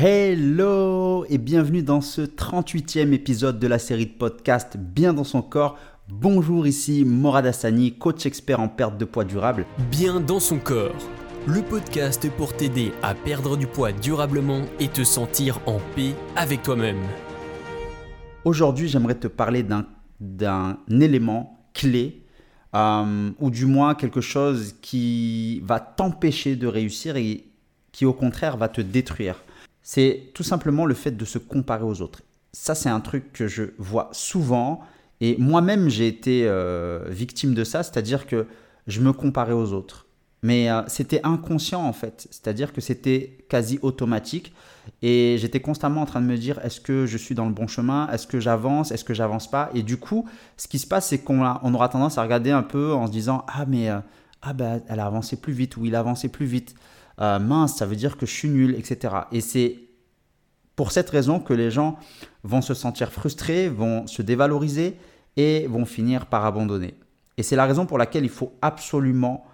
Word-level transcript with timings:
Hello 0.00 1.24
et 1.28 1.38
bienvenue 1.38 1.82
dans 1.82 2.00
ce 2.00 2.20
38e 2.20 3.12
épisode 3.12 3.58
de 3.58 3.66
la 3.66 3.80
série 3.80 4.06
de 4.06 4.12
podcast 4.12 4.76
Bien 4.76 5.12
dans 5.12 5.24
son 5.24 5.42
corps. 5.42 5.76
Bonjour 6.08 6.68
ici 6.68 7.04
Morad 7.04 7.46
Hassani, 7.46 7.98
coach 7.98 8.24
expert 8.24 8.60
en 8.60 8.68
perte 8.68 8.96
de 8.96 9.04
poids 9.04 9.24
durable. 9.24 9.66
Bien 9.90 10.20
dans 10.20 10.38
son 10.38 10.58
corps, 10.58 10.94
le 11.48 11.62
podcast 11.62 12.30
pour 12.36 12.56
t'aider 12.56 12.92
à 13.02 13.12
perdre 13.16 13.56
du 13.56 13.66
poids 13.66 13.90
durablement 13.90 14.62
et 14.78 14.86
te 14.86 15.02
sentir 15.02 15.58
en 15.66 15.80
paix 15.96 16.14
avec 16.36 16.62
toi-même. 16.62 17.02
Aujourd'hui 18.44 18.86
j'aimerais 18.86 19.16
te 19.16 19.26
parler 19.26 19.66
d'un 20.20 20.78
élément 20.88 21.58
clé 21.74 22.22
euh, 22.76 23.30
ou 23.40 23.50
du 23.50 23.66
moins 23.66 23.96
quelque 23.96 24.20
chose 24.20 24.76
qui 24.80 25.58
va 25.64 25.80
t'empêcher 25.80 26.54
de 26.54 26.68
réussir 26.68 27.16
et 27.16 27.48
qui 27.90 28.06
au 28.06 28.12
contraire 28.12 28.56
va 28.56 28.68
te 28.68 28.80
détruire 28.80 29.42
c'est 29.90 30.32
tout 30.34 30.42
simplement 30.42 30.84
le 30.84 30.92
fait 30.92 31.12
de 31.12 31.24
se 31.24 31.38
comparer 31.38 31.82
aux 31.82 32.02
autres. 32.02 32.20
Ça, 32.52 32.74
c'est 32.74 32.90
un 32.90 33.00
truc 33.00 33.32
que 33.32 33.48
je 33.48 33.62
vois 33.78 34.10
souvent. 34.12 34.80
Et 35.22 35.36
moi-même, 35.38 35.88
j'ai 35.88 36.06
été 36.06 36.42
euh, 36.44 37.06
victime 37.08 37.54
de 37.54 37.64
ça, 37.64 37.82
c'est-à-dire 37.82 38.26
que 38.26 38.44
je 38.86 39.00
me 39.00 39.14
comparais 39.14 39.54
aux 39.54 39.72
autres. 39.72 40.06
Mais 40.42 40.70
euh, 40.70 40.82
c'était 40.88 41.22
inconscient 41.24 41.82
en 41.82 41.94
fait, 41.94 42.28
c'est-à-dire 42.30 42.74
que 42.74 42.82
c'était 42.82 43.38
quasi 43.48 43.78
automatique. 43.80 44.52
Et 45.00 45.36
j'étais 45.38 45.60
constamment 45.60 46.02
en 46.02 46.06
train 46.06 46.20
de 46.20 46.26
me 46.26 46.36
dire 46.36 46.60
est-ce 46.62 46.82
que 46.82 47.06
je 47.06 47.16
suis 47.16 47.34
dans 47.34 47.46
le 47.46 47.54
bon 47.54 47.66
chemin? 47.66 48.10
Est-ce 48.12 48.26
que 48.26 48.40
j'avance? 48.40 48.92
Est-ce 48.92 49.04
que 49.04 49.14
j'avance 49.14 49.50
pas? 49.50 49.70
Et 49.72 49.82
du 49.82 49.96
coup, 49.96 50.28
ce 50.58 50.68
qui 50.68 50.78
se 50.78 50.86
passe, 50.86 51.08
c'est 51.08 51.20
qu'on 51.20 51.40
on 51.40 51.74
aura 51.74 51.88
tendance 51.88 52.18
à 52.18 52.22
regarder 52.22 52.50
un 52.50 52.62
peu 52.62 52.92
en 52.92 53.06
se 53.06 53.12
disant 53.12 53.42
ah 53.48 53.64
mais 53.66 53.88
euh, 53.88 54.00
ah 54.42 54.52
bah, 54.52 54.80
elle 54.86 55.00
a 55.00 55.06
avancé 55.06 55.40
plus 55.40 55.54
vite 55.54 55.78
ou 55.78 55.86
il 55.86 55.94
a 55.94 56.00
avancé 56.00 56.28
plus 56.28 56.44
vite. 56.44 56.74
Euh, 57.20 57.38
mince, 57.38 57.76
ça 57.76 57.86
veut 57.86 57.96
dire 57.96 58.16
que 58.16 58.26
je 58.26 58.32
suis 58.32 58.48
nul, 58.48 58.74
etc. 58.76 59.14
Et 59.32 59.40
c'est 59.40 59.78
pour 60.76 60.92
cette 60.92 61.10
raison 61.10 61.40
que 61.40 61.52
les 61.52 61.70
gens 61.70 61.98
vont 62.44 62.62
se 62.62 62.74
sentir 62.74 63.10
frustrés, 63.10 63.68
vont 63.68 64.06
se 64.06 64.22
dévaloriser 64.22 64.96
et 65.36 65.66
vont 65.66 65.84
finir 65.84 66.26
par 66.26 66.44
abandonner. 66.44 66.94
Et 67.36 67.42
c'est 67.42 67.56
la 67.56 67.66
raison 67.66 67.86
pour 67.86 67.98
laquelle 67.98 68.24
il 68.24 68.30
faut 68.30 68.52
absolument 68.62 69.44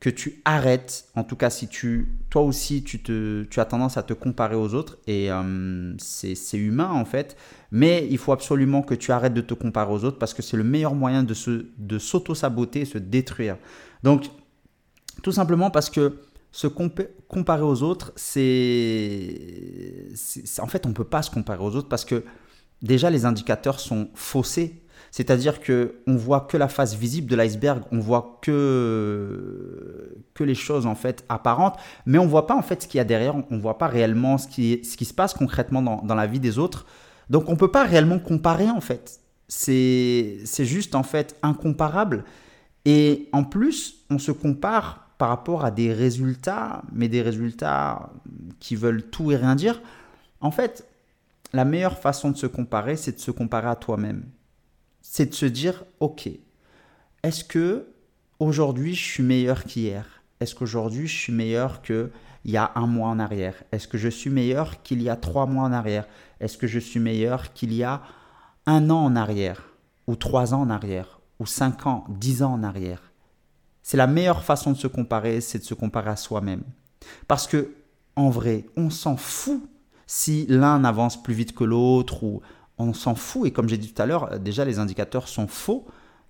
que 0.00 0.08
tu 0.08 0.40
arrêtes, 0.46 1.04
en 1.14 1.24
tout 1.24 1.36
cas 1.36 1.50
si 1.50 1.68
tu, 1.68 2.08
toi 2.30 2.40
aussi 2.40 2.82
tu, 2.82 3.48
as 3.58 3.64
tendance 3.66 3.98
à 3.98 4.02
te 4.02 4.14
comparer 4.14 4.54
aux 4.54 4.72
autres, 4.72 4.96
et 5.06 5.30
euh, 5.30 5.94
c'est 5.98 6.56
humain 6.56 6.90
en 6.90 7.04
fait, 7.04 7.36
mais 7.70 8.08
il 8.10 8.16
faut 8.16 8.32
absolument 8.32 8.80
que 8.80 8.94
tu 8.94 9.12
arrêtes 9.12 9.34
de 9.34 9.42
te 9.42 9.52
comparer 9.52 9.92
aux 9.92 10.04
autres 10.04 10.18
parce 10.18 10.32
que 10.32 10.40
c'est 10.40 10.56
le 10.56 10.64
meilleur 10.64 10.94
moyen 10.94 11.22
de 11.22 11.98
s'auto-saboter, 11.98 12.80
de 12.80 12.84
se 12.86 12.96
détruire. 12.96 13.58
Donc, 14.02 14.30
tout 15.22 15.32
simplement 15.32 15.70
parce 15.70 15.90
que 15.90 16.14
se 16.52 16.66
comparer 16.66 17.62
aux 17.62 17.82
autres, 17.82 18.12
c'est. 18.16 19.34
En 20.58 20.66
fait, 20.66 20.86
on 20.86 20.92
peut 20.92 21.04
pas 21.04 21.22
se 21.22 21.30
comparer 21.30 21.62
aux 21.62 21.76
autres 21.76 21.88
parce 21.88 22.04
que 22.04 22.24
déjà, 22.82 23.10
les 23.10 23.24
indicateurs 23.24 23.80
sont 23.80 24.08
faussés. 24.14 24.82
C'est-à-dire 25.12 25.60
que 25.60 25.96
on 26.06 26.14
voit 26.14 26.42
que 26.42 26.56
la 26.56 26.68
face 26.68 26.94
visible 26.94 27.28
de 27.28 27.34
l'iceberg, 27.34 27.82
on 27.90 27.98
voit 27.98 28.38
que, 28.42 30.16
que 30.34 30.44
les 30.44 30.54
choses 30.54 30.86
en 30.86 30.94
fait 30.94 31.24
apparentes, 31.28 31.76
mais 32.06 32.18
on 32.18 32.26
voit 32.26 32.46
pas 32.46 32.54
en 32.54 32.62
fait 32.62 32.82
ce 32.82 32.88
qu'il 32.88 32.98
y 32.98 33.00
a 33.00 33.04
derrière, 33.04 33.34
on 33.50 33.56
ne 33.56 33.60
voit 33.60 33.76
pas 33.76 33.88
réellement 33.88 34.38
ce 34.38 34.46
qui, 34.46 34.84
ce 34.84 34.96
qui 34.96 35.04
se 35.04 35.14
passe 35.14 35.34
concrètement 35.34 35.82
dans, 35.82 36.02
dans 36.02 36.14
la 36.14 36.28
vie 36.28 36.38
des 36.38 36.58
autres. 36.58 36.86
Donc 37.28 37.48
on 37.48 37.56
peut 37.56 37.72
pas 37.72 37.84
réellement 37.84 38.20
comparer 38.20 38.70
en 38.70 38.80
fait. 38.80 39.20
C'est 39.48 40.44
juste 40.60 40.94
en 40.94 41.02
fait 41.02 41.36
incomparable. 41.42 42.24
Et 42.84 43.28
en 43.32 43.42
plus, 43.42 44.04
on 44.10 44.18
se 44.18 44.30
compare 44.30 45.09
par 45.20 45.28
rapport 45.28 45.66
à 45.66 45.70
des 45.70 45.92
résultats, 45.92 46.82
mais 46.92 47.08
des 47.08 47.20
résultats 47.20 48.10
qui 48.58 48.74
veulent 48.74 49.02
tout 49.02 49.30
et 49.30 49.36
rien 49.36 49.54
dire, 49.54 49.82
en 50.40 50.50
fait, 50.50 50.88
la 51.52 51.66
meilleure 51.66 51.98
façon 51.98 52.30
de 52.30 52.38
se 52.38 52.46
comparer, 52.46 52.96
c'est 52.96 53.12
de 53.12 53.20
se 53.20 53.30
comparer 53.30 53.68
à 53.68 53.76
toi-même. 53.76 54.24
C'est 55.02 55.26
de 55.26 55.34
se 55.34 55.44
dire, 55.44 55.84
ok, 56.00 56.30
est-ce 57.22 57.44
que 57.44 57.84
aujourd'hui 58.38 58.94
je 58.94 59.04
suis 59.04 59.22
meilleur 59.22 59.64
qu'hier? 59.64 60.22
Est-ce 60.40 60.54
qu'aujourd'hui 60.54 61.06
je 61.06 61.18
suis 61.18 61.34
meilleur 61.34 61.82
qu'il 61.82 62.08
y 62.46 62.56
a 62.56 62.72
un 62.74 62.86
mois 62.86 63.10
en 63.10 63.18
arrière? 63.18 63.62
Est-ce 63.72 63.88
que 63.88 63.98
je 63.98 64.08
suis 64.08 64.30
meilleur 64.30 64.80
qu'il 64.82 65.02
y 65.02 65.10
a 65.10 65.16
trois 65.16 65.44
mois 65.44 65.64
en 65.64 65.72
arrière? 65.74 66.06
Est-ce 66.40 66.56
que 66.56 66.66
je 66.66 66.78
suis 66.78 66.98
meilleur 66.98 67.52
qu'il 67.52 67.74
y 67.74 67.84
a 67.84 68.00
un 68.64 68.88
an 68.88 69.04
en 69.04 69.16
arrière? 69.16 69.64
Ou 70.06 70.16
trois 70.16 70.54
ans 70.54 70.62
en 70.62 70.70
arrière? 70.70 71.20
Ou 71.40 71.44
cinq 71.44 71.86
ans, 71.86 72.06
dix 72.08 72.42
ans 72.42 72.54
en 72.54 72.62
arrière? 72.62 73.09
C'est 73.82 73.96
la 73.96 74.06
meilleure 74.06 74.44
façon 74.44 74.72
de 74.72 74.76
se 74.76 74.86
comparer, 74.86 75.40
c'est 75.40 75.58
de 75.58 75.64
se 75.64 75.74
comparer 75.74 76.10
à 76.10 76.16
soi-même. 76.16 76.62
Parce 77.28 77.46
que, 77.46 77.74
en 78.16 78.30
vrai, 78.30 78.66
on 78.76 78.90
s'en 78.90 79.16
fout 79.16 79.62
si 80.06 80.46
l'un 80.48 80.84
avance 80.84 81.22
plus 81.22 81.34
vite 81.34 81.54
que 81.54 81.64
l'autre 81.64 82.24
ou 82.24 82.42
on 82.78 82.92
s'en 82.92 83.14
fout. 83.14 83.46
Et 83.46 83.52
comme 83.52 83.68
j'ai 83.68 83.78
dit 83.78 83.92
tout 83.92 84.02
à 84.02 84.06
l'heure, 84.06 84.38
déjà 84.38 84.64
les 84.64 84.78
indicateurs 84.78 85.28
sont 85.28 85.46
faux 85.46 85.86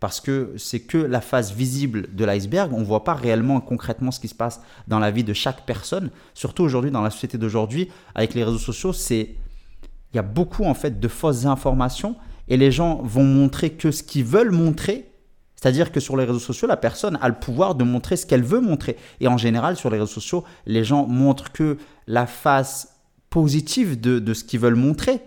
parce 0.00 0.20
que 0.20 0.52
c'est 0.58 0.80
que 0.80 0.98
la 0.98 1.20
face 1.20 1.52
visible 1.52 2.14
de 2.14 2.24
l'iceberg. 2.24 2.72
On 2.72 2.80
ne 2.80 2.84
voit 2.84 3.04
pas 3.04 3.14
réellement 3.14 3.60
concrètement 3.60 4.10
ce 4.10 4.20
qui 4.20 4.28
se 4.28 4.34
passe 4.34 4.60
dans 4.86 4.98
la 4.98 5.10
vie 5.10 5.24
de 5.24 5.32
chaque 5.32 5.64
personne. 5.64 6.10
Surtout 6.34 6.62
aujourd'hui, 6.62 6.90
dans 6.90 7.00
la 7.00 7.10
société 7.10 7.38
d'aujourd'hui, 7.38 7.90
avec 8.14 8.34
les 8.34 8.44
réseaux 8.44 8.58
sociaux, 8.58 8.92
c'est 8.92 9.36
il 10.12 10.16
y 10.16 10.18
a 10.18 10.22
beaucoup 10.22 10.64
en 10.64 10.74
fait 10.74 11.00
de 11.00 11.08
fausses 11.08 11.46
informations 11.46 12.16
et 12.48 12.56
les 12.56 12.70
gens 12.70 13.00
vont 13.02 13.24
montrer 13.24 13.70
que 13.70 13.90
ce 13.90 14.02
qu'ils 14.02 14.24
veulent 14.24 14.52
montrer 14.52 15.10
c'est-à-dire 15.64 15.92
que 15.92 16.00
sur 16.00 16.18
les 16.18 16.26
réseaux 16.26 16.38
sociaux, 16.38 16.68
la 16.68 16.76
personne 16.76 17.18
a 17.22 17.28
le 17.28 17.36
pouvoir 17.36 17.74
de 17.74 17.84
montrer 17.84 18.18
ce 18.18 18.26
qu'elle 18.26 18.42
veut 18.42 18.60
montrer. 18.60 18.98
Et 19.20 19.28
en 19.28 19.38
général, 19.38 19.76
sur 19.76 19.88
les 19.88 19.96
réseaux 19.98 20.12
sociaux, 20.12 20.44
les 20.66 20.84
gens 20.84 21.06
montrent 21.06 21.52
que 21.52 21.78
la 22.06 22.26
face 22.26 23.00
positive 23.30 23.98
de, 23.98 24.34
ce 24.34 24.44
qu'ils 24.44 24.60
veulent 24.60 24.74
montrer. 24.74 25.20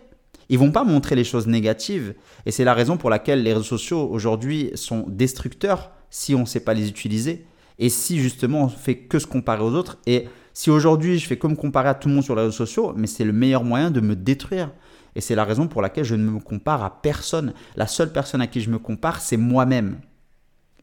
Ils 0.50 0.60
vont 0.60 0.72
pas 0.72 0.84
montrer 0.84 1.16
les 1.16 1.24
choses 1.24 1.48
négatives. 1.48 2.14
Et 2.46 2.52
c'est 2.52 2.66
la 2.66 2.76
raison 2.76 2.98
pour 2.98 3.10
laquelle 3.10 3.42
les 3.42 3.52
réseaux 3.52 3.66
sociaux 3.66 4.08
aujourd'hui 4.12 4.70
sont 4.76 5.06
destructeurs 5.08 5.90
si 6.12 6.36
on 6.36 6.42
ne 6.42 6.46
sait 6.46 6.60
pas 6.60 6.76
les 6.76 6.88
utiliser. 6.88 7.48
Et 7.80 7.90
si 7.90 8.20
justement 8.20 8.66
on 8.66 8.68
fait 8.68 8.96
que 8.96 9.18
se 9.18 9.26
comparer 9.26 9.64
aux 9.64 9.74
autres. 9.74 9.98
Et 10.06 10.28
si 10.54 10.70
aujourd'hui 10.70 11.18
je 11.18 11.26
fais 11.26 11.38
comme 11.38 11.58
comparer 11.58 11.90
à 11.90 11.96
tout 11.96 12.10
le 12.10 12.14
monde 12.14 12.24
sur 12.24 12.36
les 12.36 12.44
réseaux 12.44 12.52
sociaux, 12.52 12.94
mais 12.96 13.08
c'est 13.08 13.26
le 13.26 13.34
meilleur 13.34 13.64
moyen 13.64 13.90
de 13.90 14.02
me 14.02 14.16
détruire. 14.16 14.70
Et 15.16 15.22
c'est 15.22 15.34
la 15.34 15.46
raison 15.46 15.68
pour 15.68 15.82
laquelle 15.82 16.06
je 16.06 16.14
ne 16.14 16.30
me 16.30 16.40
compare 16.40 16.84
à 16.84 17.02
personne. 17.02 17.54
La 17.76 17.88
seule 17.88 18.14
personne 18.14 18.42
à 18.42 18.46
qui 18.46 18.62
je 18.62 18.70
me 18.70 18.78
compare, 18.78 19.20
c'est 19.20 19.36
moi-même 19.36 19.98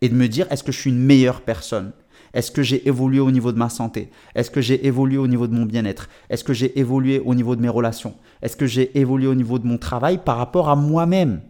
et 0.05 0.11
de 0.11 0.15
me 0.15 0.29
dire 0.29 0.47
est-ce 0.51 0.63
que 0.63 0.71
je 0.71 0.79
suis 0.79 0.91
une 0.91 1.03
meilleure 1.03 1.41
personne? 1.41 1.93
Est-ce 2.35 2.51
que 2.51 2.63
j'ai 2.63 2.87
évolué 2.87 3.21
au 3.21 3.31
niveau 3.31 3.53
de 3.53 3.57
ma 3.57 3.71
santé? 3.71 4.11
Est-ce 4.35 4.51
que 4.51 4.61
j'ai 4.61 4.87
évolué 4.87 5.17
au 5.17 5.27
niveau 5.27 5.47
de 5.47 5.55
mon 5.55 5.65
bien-être? 5.65 6.11
Est-ce 6.29 6.45
que 6.45 6.53
j'ai 6.53 6.79
évolué 6.79 7.21
au 7.21 7.35
niveau 7.35 7.57
de 7.57 7.63
mes 7.63 7.71
relations? 7.71 8.15
Est-ce 8.43 8.55
que 8.55 8.67
j'ai 8.67 8.99
évolué 8.99 9.29
au 9.29 9.35
niveau 9.35 9.59
de 9.59 9.67
mon 9.67 9.79
travail 9.79 10.19
par 10.23 10.37
rapport 10.37 10.69
à 10.69 10.77
moi-même? 10.77 11.41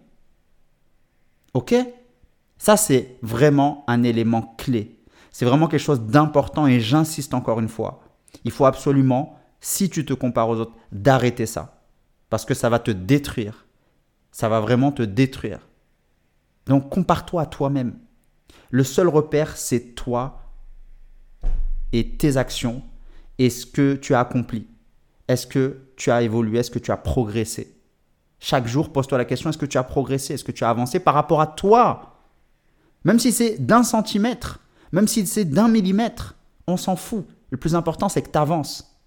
Ok? 1.53 1.75
Ça, 2.57 2.77
c'est 2.77 3.17
vraiment 3.23 3.83
un 3.89 4.05
élément 4.05 4.55
clé. 4.57 5.01
C'est 5.33 5.47
vraiment 5.47 5.67
quelque 5.67 5.81
chose 5.81 6.03
d'important 6.03 6.69
et 6.69 6.79
j'insiste 6.79 7.35
encore 7.35 7.59
une 7.59 7.69
fois. 7.69 8.05
Il 8.45 8.53
faut 8.53 8.67
absolument, 8.67 9.37
si 9.61 9.91
tu 9.91 10.05
te 10.05 10.15
compares 10.15 10.49
aux 10.49 10.61
autres, 10.61 10.77
d'arrêter 10.93 11.47
ça. 11.47 11.83
Parce 12.31 12.45
que 12.45 12.55
ça 12.55 12.69
va 12.69 12.79
te 12.79 12.93
détruire. 12.93 13.67
Ça 14.31 14.49
va 14.49 14.61
vraiment 14.61 14.93
te 14.93 15.03
détruire. 15.03 15.59
Donc 16.67 16.89
compare-toi 16.89 17.43
à 17.43 17.47
toi-même. 17.47 17.99
Le 18.75 18.83
seul 18.83 19.07
repère, 19.07 19.57
c'est 19.57 19.95
toi 19.95 20.41
et 21.93 22.17
tes 22.17 22.37
actions 22.37 22.83
et 23.39 23.49
ce 23.49 23.67
que 23.67 23.95
tu 23.95 24.15
as 24.15 24.19
accompli. 24.19 24.67
Est-ce 25.29 25.47
que 25.47 25.93
tu 25.95 26.11
as 26.11 26.23
évolué? 26.23 26.59
Est-ce 26.59 26.73
que 26.73 26.81
tu 26.81 26.91
as 26.91 26.97
progressé? 26.97 27.81
Chaque 28.41 28.67
jour, 28.67 28.93
pose-toi 28.93 29.17
la 29.17 29.27
question, 29.27 29.49
est-ce 29.49 29.59
que 29.59 29.65
tu 29.65 29.79
as 29.79 29.85
progressé? 29.85 30.35
Est-ce 30.35 30.43
que 30.43 30.51
tu 30.51 30.65
as 30.65 30.71
avancé 30.71 30.99
par 30.99 31.15
rapport 31.15 31.41
à 31.41 31.47
toi? 31.47 32.17
Même 33.05 33.21
si 33.21 33.31
c'est 33.31 33.65
d'un 33.65 33.85
centimètre, 33.85 34.59
même 34.91 35.07
si 35.07 35.25
c'est 35.25 35.45
d'un 35.45 35.69
millimètre, 35.69 36.35
on 36.67 36.77
s'en 36.77 36.97
fout. 36.97 37.29
Le 37.51 37.57
plus 37.57 37.77
important, 37.77 38.09
c'est 38.09 38.23
que 38.23 38.31
tu 38.31 38.39
avances. 38.39 38.99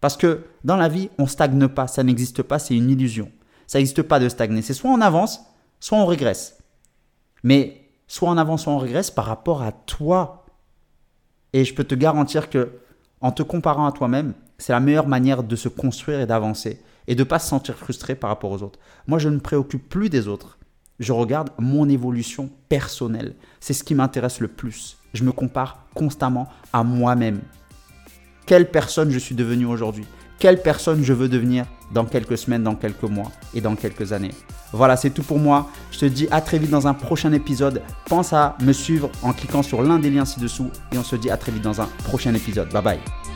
Parce 0.00 0.16
que 0.16 0.44
dans 0.62 0.76
la 0.76 0.88
vie, 0.88 1.10
on 1.18 1.26
stagne 1.26 1.66
pas, 1.66 1.88
ça 1.88 2.04
n'existe 2.04 2.44
pas, 2.44 2.60
c'est 2.60 2.76
une 2.76 2.88
illusion. 2.88 3.32
Ça 3.66 3.78
n'existe 3.78 4.02
pas 4.02 4.20
de 4.20 4.28
stagner. 4.28 4.62
C'est 4.62 4.72
soit 4.72 4.88
on 4.88 5.00
avance, 5.00 5.40
soit 5.80 5.98
on 5.98 6.06
régresse. 6.06 6.58
Mais 7.42 7.79
soit 8.10 8.28
en 8.28 8.38
avance, 8.38 8.64
soit 8.64 8.72
on 8.72 8.78
régresse 8.78 9.12
par 9.12 9.26
rapport 9.26 9.62
à 9.62 9.70
toi. 9.70 10.44
Et 11.52 11.64
je 11.64 11.72
peux 11.72 11.84
te 11.84 11.94
garantir 11.94 12.50
que 12.50 12.80
en 13.20 13.30
te 13.30 13.44
comparant 13.44 13.86
à 13.86 13.92
toi-même, 13.92 14.34
c'est 14.58 14.72
la 14.72 14.80
meilleure 14.80 15.06
manière 15.06 15.44
de 15.44 15.54
se 15.54 15.68
construire 15.68 16.18
et 16.18 16.26
d'avancer 16.26 16.82
et 17.06 17.14
de 17.14 17.20
ne 17.20 17.28
pas 17.28 17.38
se 17.38 17.48
sentir 17.48 17.76
frustré 17.76 18.16
par 18.16 18.28
rapport 18.28 18.50
aux 18.50 18.64
autres. 18.64 18.80
Moi, 19.06 19.20
je 19.20 19.28
ne 19.28 19.36
me 19.36 19.40
préoccupe 19.40 19.88
plus 19.88 20.10
des 20.10 20.26
autres. 20.26 20.58
Je 20.98 21.12
regarde 21.12 21.50
mon 21.58 21.88
évolution 21.88 22.50
personnelle. 22.68 23.36
C'est 23.60 23.74
ce 23.74 23.84
qui 23.84 23.94
m'intéresse 23.94 24.40
le 24.40 24.48
plus. 24.48 24.96
Je 25.14 25.22
me 25.22 25.30
compare 25.30 25.86
constamment 25.94 26.48
à 26.72 26.82
moi-même. 26.82 27.40
Quelle 28.44 28.72
personne 28.72 29.10
je 29.10 29.20
suis 29.20 29.36
devenu 29.36 29.66
aujourd'hui? 29.66 30.06
Quelle 30.40 30.60
personne 30.60 31.04
je 31.04 31.12
veux 31.12 31.28
devenir 31.28 31.66
dans 31.92 32.04
quelques 32.04 32.38
semaines, 32.38 32.64
dans 32.64 32.74
quelques 32.74 33.04
mois 33.04 33.30
et 33.54 33.60
dans 33.60 33.76
quelques 33.76 34.12
années. 34.12 34.32
Voilà, 34.72 34.96
c'est 34.96 35.10
tout 35.10 35.22
pour 35.22 35.38
moi. 35.38 35.68
Je 35.92 35.98
te 36.00 36.06
dis 36.06 36.26
à 36.30 36.40
très 36.40 36.58
vite 36.58 36.70
dans 36.70 36.88
un 36.88 36.94
prochain 36.94 37.32
épisode. 37.32 37.82
Pense 38.06 38.32
à 38.32 38.56
me 38.60 38.72
suivre 38.72 39.10
en 39.22 39.32
cliquant 39.32 39.62
sur 39.62 39.82
l'un 39.82 39.98
des 39.98 40.10
liens 40.10 40.24
ci-dessous 40.24 40.70
et 40.92 40.98
on 40.98 41.04
se 41.04 41.16
dit 41.16 41.30
à 41.30 41.36
très 41.36 41.52
vite 41.52 41.62
dans 41.62 41.80
un 41.80 41.88
prochain 42.04 42.34
épisode. 42.34 42.72
Bye 42.72 42.82
bye. 42.82 43.29